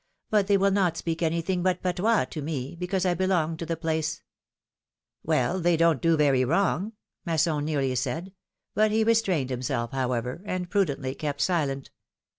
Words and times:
'^But 0.33 0.47
they 0.47 0.57
will 0.57 0.71
not 0.71 0.97
speak 0.97 1.21
anything 1.21 1.61
but 1.61 1.83
patois 1.83 2.25
to 2.31 2.41
me, 2.41 2.75
because 2.75 3.05
I 3.05 3.13
belong 3.13 3.55
to 3.57 3.67
the 3.67 3.77
place!" 3.77 4.23
^^Well, 5.27 5.61
they 5.61 5.77
don't 5.77 6.01
do 6.01 6.17
very 6.17 6.43
wrong!" 6.43 6.93
Masson 7.23 7.63
nearly 7.65 7.93
said; 7.93 8.33
but 8.73 8.89
he 8.89 9.03
restrained 9.03 9.51
himself, 9.51 9.91
however, 9.91 10.41
and 10.43 10.71
prudently 10.71 11.13
kept 11.13 11.39
silent. 11.41 11.91